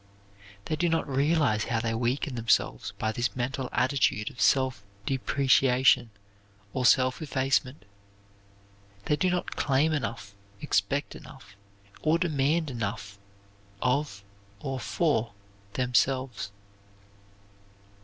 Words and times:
They 0.65 0.75
do 0.75 0.89
not 0.89 1.07
realize 1.07 1.65
how 1.65 1.79
they 1.79 1.93
weaken 1.93 2.33
themselves 2.33 2.91
by 2.97 3.11
this 3.11 3.35
mental 3.35 3.69
attitude 3.71 4.31
of 4.31 4.41
self 4.41 4.83
depreciation 5.05 6.09
or 6.73 6.87
self 6.87 7.21
effacement. 7.21 7.85
They 9.05 9.15
do 9.15 9.29
not 9.29 9.55
claim 9.55 9.93
enough, 9.93 10.33
expect 10.59 11.15
enough, 11.15 11.55
or 12.01 12.17
demand 12.17 12.71
enough 12.71 13.19
of 13.79 14.23
or 14.59 14.79
for 14.79 15.33
themselves. 15.73 16.49